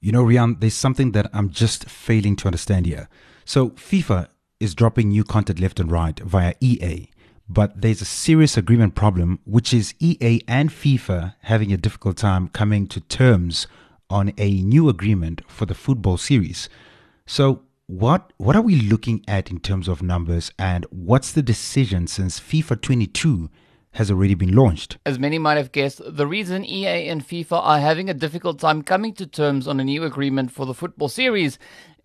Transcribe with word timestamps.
You 0.00 0.12
know, 0.12 0.24
Rian, 0.24 0.60
there's 0.60 0.74
something 0.74 1.12
that 1.12 1.28
I'm 1.32 1.50
just 1.50 1.88
failing 1.90 2.36
to 2.36 2.46
understand 2.46 2.86
here. 2.86 3.08
So, 3.44 3.70
FIFA 3.70 4.28
is 4.60 4.74
dropping 4.74 5.08
new 5.08 5.24
content 5.24 5.58
left 5.58 5.80
and 5.80 5.90
right 5.90 6.18
via 6.20 6.54
EA, 6.60 7.08
but 7.48 7.80
there's 7.80 8.00
a 8.00 8.04
serious 8.04 8.56
agreement 8.56 8.94
problem, 8.94 9.40
which 9.44 9.74
is 9.74 9.94
EA 9.98 10.40
and 10.46 10.70
FIFA 10.70 11.34
having 11.42 11.72
a 11.72 11.76
difficult 11.76 12.16
time 12.16 12.48
coming 12.48 12.86
to 12.88 13.00
terms 13.00 13.66
on 14.08 14.32
a 14.38 14.62
new 14.62 14.88
agreement 14.88 15.42
for 15.48 15.66
the 15.66 15.74
football 15.74 16.16
series. 16.16 16.68
So, 17.26 17.62
what 17.88 18.32
what 18.36 18.54
are 18.54 18.62
we 18.62 18.76
looking 18.76 19.24
at 19.26 19.50
in 19.50 19.58
terms 19.58 19.88
of 19.88 20.02
numbers, 20.02 20.52
and 20.58 20.86
what's 20.90 21.32
the 21.32 21.42
decision 21.42 22.06
since 22.06 22.38
FIFA 22.38 22.80
22 22.82 23.50
has 23.92 24.10
already 24.10 24.34
been 24.34 24.54
launched? 24.54 24.98
As 25.04 25.18
many 25.18 25.38
might 25.38 25.56
have 25.56 25.72
guessed, 25.72 26.00
the 26.04 26.26
reason 26.26 26.64
EA 26.64 27.08
and 27.08 27.26
FIFA 27.26 27.60
are 27.62 27.80
having 27.80 28.08
a 28.08 28.14
difficult 28.14 28.58
time 28.58 28.82
coming 28.82 29.12
to 29.14 29.26
terms 29.26 29.66
on 29.66 29.80
a 29.80 29.84
new 29.84 30.04
agreement 30.04 30.50
for 30.50 30.66
the 30.66 30.74
football 30.74 31.08
series, 31.08 31.58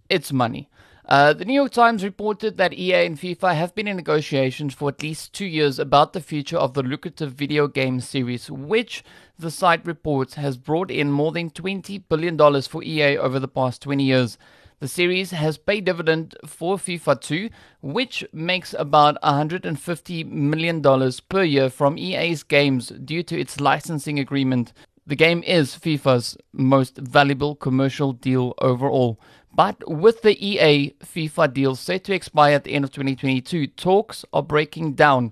it's 0.09 0.31
money. 0.31 0.69
Uh, 1.05 1.33
the 1.33 1.43
New 1.43 1.53
York 1.53 1.71
Times 1.71 2.03
reported 2.03 2.55
that 2.57 2.73
EA 2.73 3.05
and 3.05 3.19
FIFA 3.19 3.55
have 3.55 3.75
been 3.75 3.89
in 3.89 3.97
negotiations 3.97 4.73
for 4.73 4.89
at 4.89 5.03
least 5.03 5.33
two 5.33 5.45
years 5.45 5.77
about 5.77 6.13
the 6.13 6.21
future 6.21 6.57
of 6.57 6.73
the 6.73 6.81
lucrative 6.81 7.33
video 7.33 7.67
game 7.67 7.99
series, 7.99 8.49
which 8.49 9.03
the 9.37 9.51
site 9.51 9.85
reports 9.85 10.35
has 10.35 10.55
brought 10.55 10.89
in 10.89 11.11
more 11.11 11.33
than 11.33 11.49
$20 11.49 12.03
billion 12.07 12.61
for 12.61 12.81
EA 12.83 13.17
over 13.17 13.37
the 13.37 13.49
past 13.49 13.81
20 13.81 14.01
years. 14.01 14.37
The 14.83 14.89
series 14.89 15.31
has 15.31 15.57
paid 15.57 15.85
dividend 15.85 16.35
for 16.45 16.75
FIFA 16.75 17.21
2, 17.21 17.49
which 17.81 18.25
makes 18.33 18.75
about 18.77 19.15
$150 19.23 20.29
million 20.29 20.83
per 21.29 21.43
year 21.43 21.69
from 21.69 21.97
EA's 21.97 22.43
games 22.43 22.89
due 22.89 23.23
to 23.23 23.39
its 23.39 23.61
licensing 23.61 24.19
agreement. 24.19 24.73
The 25.07 25.15
game 25.15 25.41
is 25.43 25.77
FIFA's 25.77 26.35
most 26.51 26.97
valuable 26.97 27.55
commercial 27.55 28.11
deal 28.11 28.55
overall. 28.57 29.21
But 29.55 29.89
with 29.89 30.21
the 30.21 30.35
EA 30.45 30.95
FIFA 31.01 31.53
deal 31.53 31.75
set 31.77 32.03
to 32.03 32.13
expire 32.13 32.55
at 32.55 32.65
the 32.65 32.73
end 32.73 32.83
of 32.83 32.91
2022, 32.91 33.67
talks 33.67 34.25
are 34.33 34.43
breaking 34.43 34.95
down. 34.95 35.31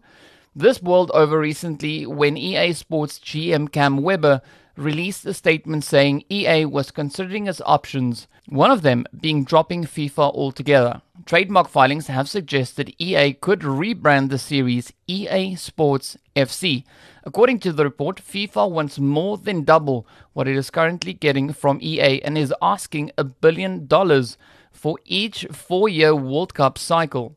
This 0.56 0.78
boiled 0.78 1.12
over 1.14 1.38
recently 1.38 2.06
when 2.06 2.38
EA 2.38 2.72
Sports 2.72 3.20
GM 3.20 3.70
Cam 3.70 3.98
Weber 3.98 4.42
released 4.76 5.26
a 5.26 5.34
statement 5.34 5.84
saying 5.84 6.24
EA 6.30 6.66
was 6.66 6.92
considering 6.92 7.48
its 7.48 7.62
options, 7.66 8.28
one 8.48 8.72
of 8.72 8.82
them 8.82 9.06
being 9.20 9.44
dropping 9.44 9.84
FIFA 9.84 10.34
altogether. 10.34 11.02
Trademark 11.26 11.68
filings 11.68 12.08
have 12.08 12.30
suggested 12.30 12.96
EA 12.98 13.34
could 13.34 13.60
rebrand 13.60 14.30
the 14.30 14.38
series 14.38 14.92
EA 15.08 15.56
Sports 15.56 16.18
FC. 16.36 16.84
According 17.24 17.60
to 17.60 17.72
the 17.72 17.84
report, 17.84 18.18
FIFA 18.18 18.72
wants 18.72 18.98
more 18.98 19.38
than 19.38 19.64
double 19.64 20.08
what 20.34 20.48
it 20.48 20.56
is 20.56 20.72
currently 20.72 21.14
getting 21.14 21.54
from 21.54 21.80
EA 21.82 22.22
and 22.24 22.38
is 22.38 22.54
asking 22.62 23.12
a 23.18 23.24
billion 23.24 23.86
dollars 23.86 24.38
for 24.72 24.98
each 25.06 25.46
four 25.52 25.88
year 25.88 26.16
World 26.16 26.54
Cup 26.54 26.78
cycle. 26.78 27.36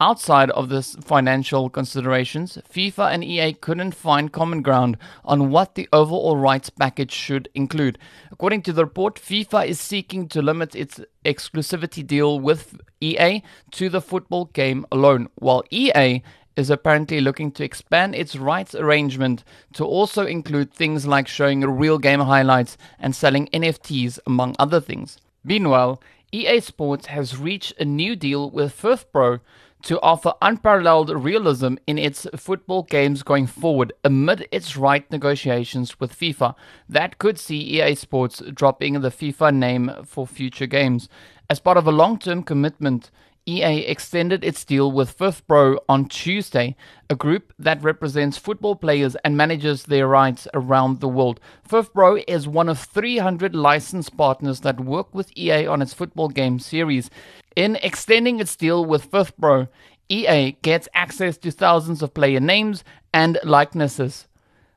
Outside 0.00 0.50
of 0.50 0.68
this 0.68 0.94
financial 1.02 1.68
considerations, 1.68 2.56
FIFA 2.72 3.14
and 3.14 3.24
EA 3.24 3.52
couldn't 3.52 3.96
find 3.96 4.32
common 4.32 4.62
ground 4.62 4.96
on 5.24 5.50
what 5.50 5.74
the 5.74 5.88
overall 5.92 6.36
rights 6.36 6.70
package 6.70 7.10
should 7.10 7.48
include. 7.52 7.98
According 8.30 8.62
to 8.62 8.72
the 8.72 8.84
report, 8.84 9.16
FIFA 9.16 9.66
is 9.66 9.80
seeking 9.80 10.28
to 10.28 10.40
limit 10.40 10.76
its 10.76 11.00
exclusivity 11.24 12.06
deal 12.06 12.38
with 12.38 12.80
EA 13.00 13.42
to 13.72 13.88
the 13.88 14.00
football 14.00 14.44
game 14.44 14.86
alone, 14.92 15.30
while 15.34 15.64
EA 15.72 16.22
is 16.54 16.70
apparently 16.70 17.20
looking 17.20 17.50
to 17.50 17.64
expand 17.64 18.14
its 18.14 18.36
rights 18.36 18.76
arrangement 18.76 19.42
to 19.72 19.84
also 19.84 20.24
include 20.24 20.72
things 20.72 21.08
like 21.08 21.26
showing 21.26 21.62
real 21.62 21.98
game 21.98 22.20
highlights 22.20 22.76
and 23.00 23.16
selling 23.16 23.48
NFTs, 23.52 24.20
among 24.28 24.54
other 24.60 24.80
things. 24.80 25.18
Meanwhile, 25.42 26.00
EA 26.30 26.60
Sports 26.60 27.06
has 27.06 27.36
reached 27.36 27.72
a 27.80 27.84
new 27.84 28.14
deal 28.14 28.48
with 28.48 28.80
FIFPro 28.80 29.40
to 29.82 30.00
offer 30.00 30.34
unparalleled 30.42 31.10
realism 31.10 31.76
in 31.86 31.98
its 31.98 32.26
football 32.36 32.82
games 32.82 33.22
going 33.22 33.46
forward 33.46 33.92
amid 34.04 34.46
its 34.50 34.76
right 34.76 35.10
negotiations 35.10 36.00
with 36.00 36.18
FIFA. 36.18 36.54
That 36.88 37.18
could 37.18 37.38
see 37.38 37.58
EA 37.58 37.94
Sports 37.94 38.42
dropping 38.52 39.00
the 39.00 39.10
FIFA 39.10 39.54
name 39.54 39.92
for 40.04 40.26
future 40.26 40.66
games. 40.66 41.08
As 41.48 41.60
part 41.60 41.78
of 41.78 41.86
a 41.86 41.92
long 41.92 42.18
term 42.18 42.42
commitment, 42.42 43.10
EA 43.46 43.86
extended 43.86 44.44
its 44.44 44.64
deal 44.64 44.92
with 44.92 45.12
Fifth 45.12 45.46
FIFPro 45.46 45.78
on 45.88 46.06
Tuesday, 46.06 46.76
a 47.08 47.14
group 47.14 47.52
that 47.58 47.82
represents 47.82 48.36
football 48.36 48.76
players 48.76 49.16
and 49.24 49.36
manages 49.36 49.84
their 49.84 50.06
rights 50.06 50.46
around 50.54 51.00
the 51.00 51.08
world. 51.08 51.40
Fifth 51.62 51.92
FIFPro 51.92 52.24
is 52.28 52.46
one 52.46 52.68
of 52.68 52.78
300 52.78 53.54
licensed 53.54 54.16
partners 54.16 54.60
that 54.60 54.80
work 54.80 55.14
with 55.14 55.36
EA 55.36 55.66
on 55.66 55.80
its 55.80 55.94
football 55.94 56.28
game 56.28 56.58
series. 56.58 57.10
In 57.56 57.76
extending 57.76 58.40
its 58.40 58.54
deal 58.56 58.84
with 58.84 59.04
Fifth 59.04 59.36
FIFPro, 59.38 59.68
EA 60.08 60.52
gets 60.62 60.88
access 60.94 61.36
to 61.38 61.50
thousands 61.50 62.02
of 62.02 62.14
player 62.14 62.40
names 62.40 62.84
and 63.12 63.38
likenesses. 63.44 64.26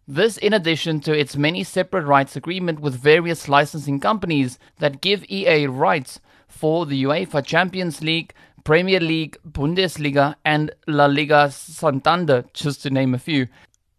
This 0.07 0.37
in 0.37 0.53
addition 0.53 0.99
to 1.01 1.17
its 1.17 1.37
many 1.37 1.63
separate 1.63 2.05
rights 2.05 2.35
agreement 2.35 2.79
with 2.79 2.95
various 2.95 3.47
licensing 3.47 3.99
companies 3.99 4.59
that 4.79 4.99
give 4.99 5.23
EA 5.29 5.67
rights 5.67 6.19
for 6.47 6.85
the 6.85 7.03
UEFA 7.03 7.45
Champions 7.45 8.01
League, 8.01 8.33
Premier 8.63 8.99
League, 8.99 9.37
Bundesliga, 9.47 10.35
and 10.45 10.71
La 10.87 11.05
Liga 11.05 11.49
Santander, 11.51 12.45
just 12.53 12.81
to 12.83 12.89
name 12.89 13.13
a 13.13 13.19
few. 13.19 13.47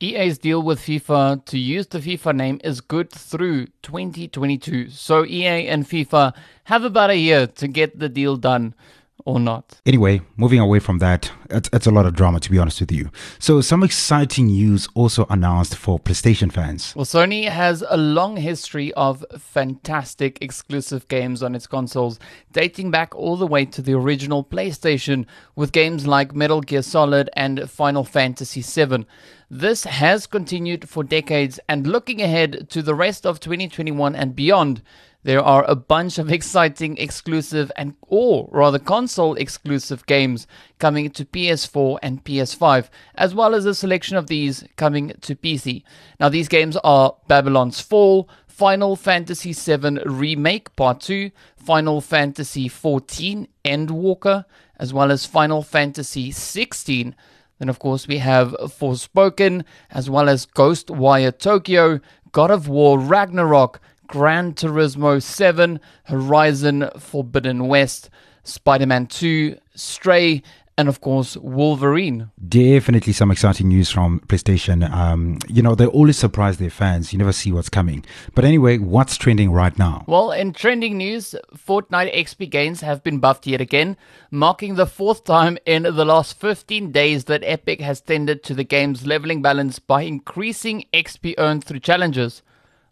EA's 0.00 0.38
deal 0.38 0.62
with 0.62 0.80
FIFA 0.80 1.44
to 1.44 1.58
use 1.58 1.86
the 1.86 1.98
FIFA 1.98 2.34
name 2.34 2.60
is 2.64 2.80
good 2.80 3.10
through 3.10 3.66
2022, 3.82 4.90
so 4.90 5.24
EA 5.24 5.68
and 5.68 5.84
FIFA 5.84 6.34
have 6.64 6.82
about 6.84 7.10
a 7.10 7.16
year 7.16 7.46
to 7.46 7.68
get 7.68 7.98
the 7.98 8.08
deal 8.08 8.36
done 8.36 8.74
or 9.24 9.40
not. 9.40 9.80
Anyway, 9.86 10.20
moving 10.36 10.58
away 10.58 10.78
from 10.78 10.98
that, 10.98 11.30
it's, 11.50 11.68
it's, 11.72 11.86
a 11.86 11.90
lot 11.90 12.06
of 12.06 12.14
drama 12.14 12.40
to 12.40 12.50
be 12.50 12.58
honest 12.58 12.80
with 12.80 12.92
you. 12.92 13.10
So, 13.38 13.60
some 13.60 13.82
exciting 13.82 14.46
news 14.46 14.88
also 14.94 15.26
announced 15.28 15.76
for 15.76 15.98
PlayStation 15.98 16.52
fans. 16.52 16.94
Well, 16.96 17.04
Sony 17.04 17.48
has 17.48 17.84
a 17.88 17.96
long 17.96 18.36
history 18.36 18.92
of 18.94 19.24
fantastic 19.38 20.38
exclusive 20.40 21.08
games 21.08 21.42
on 21.42 21.54
its 21.54 21.66
consoles, 21.66 22.18
dating 22.52 22.90
back 22.90 23.14
all 23.14 23.36
the 23.36 23.46
way 23.46 23.64
to 23.66 23.82
the 23.82 23.94
original 23.94 24.44
PlayStation 24.44 25.26
with 25.56 25.72
games 25.72 26.06
like 26.06 26.34
Metal 26.34 26.60
Gear 26.60 26.82
Solid 26.82 27.28
and 27.34 27.70
Final 27.70 28.04
Fantasy 28.04 28.62
VII. 28.62 29.06
This 29.50 29.84
has 29.84 30.26
continued 30.26 30.88
for 30.88 31.04
decades, 31.04 31.60
and 31.68 31.86
looking 31.86 32.22
ahead 32.22 32.70
to 32.70 32.80
the 32.80 32.94
rest 32.94 33.26
of 33.26 33.38
2021 33.38 34.16
and 34.16 34.34
beyond, 34.34 34.80
there 35.24 35.42
are 35.42 35.64
a 35.68 35.76
bunch 35.76 36.18
of 36.18 36.32
exciting 36.32 36.96
exclusive 36.98 37.70
and 37.76 37.94
or 38.02 38.48
rather 38.50 38.78
console 38.78 39.34
exclusive 39.34 40.04
games 40.06 40.46
coming 40.78 41.10
to 41.10 41.24
PS4 41.24 41.98
and 42.02 42.24
PS5 42.24 42.88
as 43.14 43.34
well 43.34 43.54
as 43.54 43.64
a 43.64 43.74
selection 43.74 44.16
of 44.16 44.26
these 44.26 44.64
coming 44.76 45.12
to 45.20 45.36
PC. 45.36 45.84
Now 46.18 46.28
these 46.28 46.48
games 46.48 46.76
are 46.82 47.16
Babylon's 47.28 47.80
Fall, 47.80 48.28
Final 48.52 48.96
Fantasy 48.96 49.52
VII 49.52 49.98
Remake 50.04 50.74
Part 50.76 51.00
2, 51.00 51.30
Final 51.56 52.00
Fantasy 52.00 52.68
XIV 52.68 53.48
Endwalker, 53.64 54.44
as 54.78 54.92
well 54.92 55.10
as 55.10 55.24
Final 55.24 55.62
Fantasy 55.62 56.30
XVI. 56.30 57.14
Then, 57.58 57.68
of 57.68 57.78
course, 57.78 58.06
we 58.06 58.18
have 58.18 58.50
Forspoken, 58.52 59.64
as 59.90 60.10
well 60.10 60.28
as 60.28 60.46
Ghostwire 60.46 61.36
Tokyo, 61.36 62.00
God 62.32 62.50
of 62.50 62.68
War 62.68 62.98
Ragnarok, 62.98 63.80
Gran 64.06 64.54
Turismo 64.54 65.22
7, 65.22 65.80
Horizon 66.04 66.90
Forbidden 66.98 67.68
West, 67.68 68.10
Spider 68.44 68.86
Man 68.86 69.06
2, 69.06 69.56
Stray, 69.74 70.42
and 70.78 70.88
of 70.88 71.00
course 71.00 71.36
Wolverine. 71.36 72.30
Definitely 72.48 73.12
some 73.12 73.30
exciting 73.30 73.68
news 73.68 73.90
from 73.90 74.20
PlayStation. 74.20 74.90
Um, 74.90 75.38
you 75.48 75.62
know, 75.62 75.74
they 75.74 75.86
always 75.86 76.16
surprise 76.16 76.56
their 76.58 76.70
fans. 76.70 77.12
You 77.12 77.18
never 77.18 77.32
see 77.32 77.52
what's 77.52 77.68
coming. 77.68 78.04
But 78.34 78.44
anyway, 78.44 78.78
what's 78.78 79.16
trending 79.16 79.52
right 79.52 79.78
now? 79.78 80.04
Well, 80.06 80.32
in 80.32 80.52
trending 80.52 80.96
news, 80.96 81.34
Fortnite 81.54 82.14
XP 82.14 82.50
gains 82.50 82.80
have 82.80 83.02
been 83.02 83.18
buffed 83.18 83.46
yet 83.46 83.60
again, 83.60 83.96
marking 84.30 84.74
the 84.74 84.86
fourth 84.86 85.24
time 85.24 85.58
in 85.66 85.82
the 85.82 86.04
last 86.04 86.38
15 86.40 86.90
days 86.90 87.24
that 87.24 87.42
Epic 87.44 87.80
has 87.80 88.00
tended 88.00 88.42
to 88.44 88.54
the 88.54 88.64
game's 88.64 89.06
leveling 89.06 89.42
balance 89.42 89.78
by 89.78 90.02
increasing 90.02 90.86
XP 90.92 91.34
earned 91.38 91.64
through 91.64 91.80
challenges. 91.80 92.42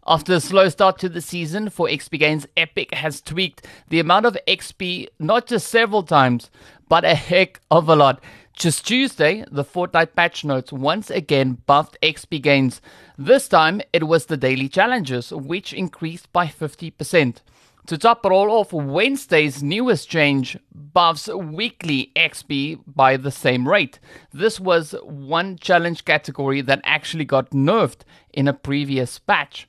After 0.07 0.33
a 0.33 0.39
slow 0.39 0.67
start 0.69 0.97
to 0.99 1.09
the 1.09 1.21
season 1.21 1.69
for 1.69 1.87
XP 1.87 2.17
Gains, 2.17 2.47
Epic 2.57 2.91
has 2.95 3.21
tweaked 3.21 3.67
the 3.89 3.99
amount 3.99 4.25
of 4.25 4.35
XP 4.47 5.07
not 5.19 5.45
just 5.45 5.67
several 5.67 6.01
times, 6.01 6.49
but 6.89 7.05
a 7.05 7.13
heck 7.13 7.61
of 7.69 7.87
a 7.87 7.95
lot. 7.95 8.19
Just 8.53 8.87
Tuesday, 8.87 9.45
the 9.51 9.63
Fortnite 9.63 10.15
patch 10.15 10.43
notes 10.43 10.73
once 10.73 11.11
again 11.11 11.59
buffed 11.67 11.99
XP 12.01 12.41
gains. 12.41 12.81
This 13.15 13.47
time, 13.47 13.79
it 13.93 14.07
was 14.07 14.25
the 14.25 14.37
daily 14.37 14.67
challenges, 14.67 15.31
which 15.31 15.71
increased 15.71 16.33
by 16.33 16.47
50%. 16.47 17.37
To 17.85 17.97
top 17.97 18.25
it 18.25 18.31
all 18.31 18.49
off, 18.51 18.73
Wednesday's 18.73 19.61
newest 19.61 20.09
change 20.09 20.57
buffs 20.73 21.27
weekly 21.27 22.11
XP 22.15 22.79
by 22.87 23.17
the 23.17 23.31
same 23.31 23.67
rate. 23.67 23.99
This 24.33 24.59
was 24.59 24.95
one 25.03 25.57
challenge 25.57 26.05
category 26.05 26.61
that 26.61 26.81
actually 26.83 27.25
got 27.25 27.51
nerfed 27.51 28.01
in 28.33 28.47
a 28.47 28.53
previous 28.53 29.19
patch. 29.19 29.67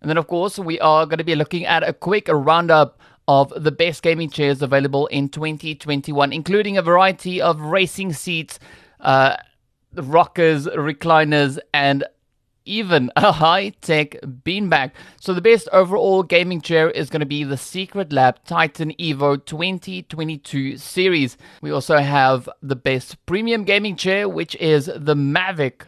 And 0.00 0.10
then, 0.10 0.18
of 0.18 0.26
course, 0.26 0.58
we 0.58 0.78
are 0.80 1.06
going 1.06 1.18
to 1.18 1.24
be 1.24 1.34
looking 1.34 1.64
at 1.64 1.82
a 1.82 1.92
quick 1.92 2.28
roundup 2.28 3.00
of 3.28 3.52
the 3.56 3.72
best 3.72 4.02
gaming 4.02 4.30
chairs 4.30 4.62
available 4.62 5.06
in 5.08 5.28
2021, 5.28 6.32
including 6.32 6.76
a 6.78 6.82
variety 6.82 7.40
of 7.40 7.60
racing 7.60 8.12
seats, 8.12 8.58
uh, 9.00 9.36
rockers, 9.94 10.66
recliners, 10.66 11.58
and 11.74 12.04
even 12.64 13.10
a 13.16 13.32
high 13.32 13.70
tech 13.80 14.12
beanbag. 14.22 14.92
So, 15.20 15.32
the 15.32 15.40
best 15.40 15.68
overall 15.72 16.22
gaming 16.22 16.60
chair 16.60 16.90
is 16.90 17.10
going 17.10 17.20
to 17.20 17.26
be 17.26 17.44
the 17.44 17.56
Secretlab 17.56 18.44
Titan 18.44 18.92
Evo 18.98 19.44
2022 19.44 20.76
series. 20.76 21.36
We 21.62 21.70
also 21.70 21.98
have 21.98 22.48
the 22.62 22.76
best 22.76 23.24
premium 23.26 23.64
gaming 23.64 23.96
chair, 23.96 24.28
which 24.28 24.54
is 24.56 24.86
the 24.86 25.14
Mavix 25.14 25.86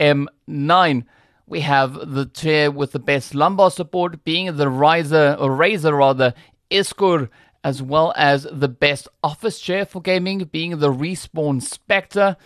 M9. 0.00 1.04
We 1.46 1.60
have 1.60 2.12
the 2.12 2.26
chair 2.26 2.70
with 2.70 2.92
the 2.92 2.98
best 2.98 3.34
lumbar 3.34 3.70
support 3.70 4.24
being 4.24 4.56
the 4.56 4.68
Riser 4.68 5.36
or 5.38 5.50
Razer 5.50 5.96
rather 5.96 6.34
Iskur 6.70 7.28
as 7.64 7.82
well 7.82 8.12
as 8.16 8.46
the 8.50 8.68
best 8.68 9.08
office 9.22 9.60
chair 9.60 9.84
for 9.84 10.00
gaming 10.00 10.44
being 10.44 10.78
the 10.78 10.92
Respawn 10.92 11.62
Spectre. 11.62 12.36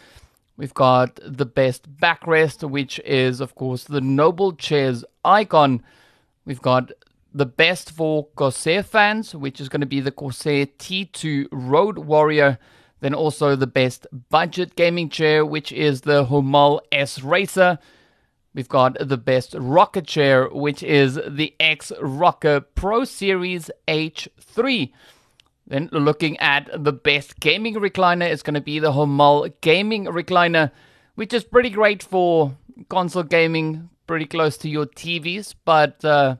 We've 0.56 0.74
got 0.74 1.20
the 1.22 1.46
best 1.46 1.96
backrest, 1.96 2.68
which 2.68 2.98
is, 3.00 3.40
of 3.40 3.54
course, 3.54 3.84
the 3.84 4.00
Noble 4.00 4.54
Chairs 4.54 5.04
Icon. 5.24 5.82
We've 6.44 6.62
got 6.62 6.92
the 7.32 7.46
best 7.46 7.90
for 7.90 8.26
Corsair 8.34 8.82
fans, 8.82 9.34
which 9.34 9.60
is 9.60 9.68
going 9.68 9.82
to 9.82 9.86
be 9.86 10.00
the 10.00 10.10
Corsair 10.10 10.66
T2 10.66 11.48
Road 11.52 11.98
Warrior. 11.98 12.58
Then 13.00 13.12
also 13.12 13.54
the 13.54 13.66
best 13.66 14.06
budget 14.30 14.74
gaming 14.74 15.10
chair, 15.10 15.44
which 15.44 15.70
is 15.70 16.02
the 16.02 16.24
Homall 16.24 16.80
S 16.90 17.22
Racer. 17.22 17.78
We've 18.56 18.66
got 18.66 18.96
the 18.98 19.18
best 19.18 19.54
rocker 19.58 20.00
chair, 20.00 20.48
which 20.48 20.82
is 20.82 21.20
the 21.28 21.54
X 21.60 21.92
Rocker 22.00 22.60
Pro 22.62 23.04
Series 23.04 23.70
H3. 23.86 24.92
Then 25.66 25.90
looking 25.92 26.38
at 26.38 26.70
the 26.72 26.94
best 26.94 27.38
gaming 27.38 27.74
recliner, 27.74 28.22
it's 28.22 28.42
going 28.42 28.54
to 28.54 28.62
be 28.62 28.78
the 28.78 28.92
Homall 28.92 29.52
Gaming 29.60 30.06
Recliner, 30.06 30.70
which 31.16 31.34
is 31.34 31.44
pretty 31.44 31.68
great 31.68 32.02
for 32.02 32.56
console 32.88 33.24
gaming, 33.24 33.90
pretty 34.06 34.24
close 34.24 34.56
to 34.56 34.70
your 34.70 34.86
TVs, 34.86 35.54
but 35.66 36.02
uh, 36.02 36.36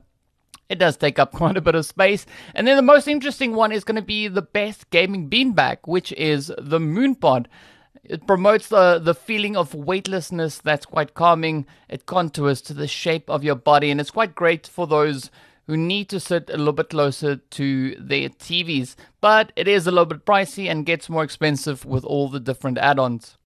it 0.69 0.79
does 0.79 0.97
take 0.97 1.19
up 1.19 1.31
quite 1.33 1.55
a 1.55 1.61
bit 1.61 1.75
of 1.75 1.85
space. 1.85 2.25
And 2.55 2.65
then 2.65 2.77
the 2.77 2.81
most 2.81 3.07
interesting 3.07 3.53
one 3.53 3.71
is 3.71 3.83
going 3.83 3.95
to 3.97 4.01
be 4.01 4.27
the 4.27 4.41
best 4.41 4.89
gaming 4.89 5.29
beanbag, 5.29 5.77
which 5.85 6.11
is 6.13 6.51
the 6.57 6.79
Moonpod. 6.79 7.45
It 8.09 8.25
promotes 8.25 8.69
the, 8.69 8.99
the 8.99 9.13
feeling 9.13 9.57
of 9.57 9.73
weightlessness 9.73 10.59
that's 10.59 10.85
quite 10.85 11.13
calming. 11.13 11.65
It 11.89 12.05
contours 12.05 12.61
to 12.61 12.73
the 12.73 12.87
shape 12.87 13.29
of 13.29 13.43
your 13.43 13.55
body, 13.55 13.91
and 13.91 13.99
it's 13.99 14.11
quite 14.11 14.33
great 14.33 14.65
for 14.65 14.87
those 14.87 15.29
who 15.65 15.75
need 15.75 16.07
to 16.09 16.19
sit 16.19 16.49
a 16.49 16.57
little 16.57 16.71
bit 16.71 16.89
closer 16.89 17.35
to 17.35 17.95
their 17.95 18.29
TVs. 18.29 18.95
But 19.19 19.51
it 19.57 19.67
is 19.67 19.85
a 19.85 19.91
little 19.91 20.05
bit 20.05 20.25
pricey 20.25 20.71
and 20.71 20.85
gets 20.85 21.09
more 21.09 21.23
expensive 21.23 21.83
with 21.83 22.05
all 22.05 22.29
the 22.29 22.39
different 22.39 22.77
add 22.77 22.97
ons. 22.97 23.36